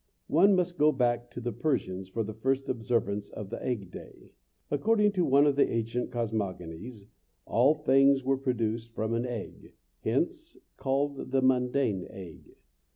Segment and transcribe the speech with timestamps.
[0.29, 4.33] One must go back to the Persians for the first observance of the egg day.
[4.71, 7.05] According to one of the ancient cosmogonies,
[7.45, 12.55] all things were produced from an egg, hence called the mundane egg.